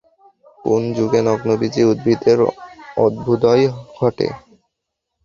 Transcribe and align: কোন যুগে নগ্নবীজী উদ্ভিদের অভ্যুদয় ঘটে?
কোন 0.65 0.81
যুগে 0.93 1.19
নগ্নবীজী 1.27 1.81
উদ্ভিদের 1.91 2.39
অভ্যুদয় 2.97 3.65
ঘটে? 3.97 4.27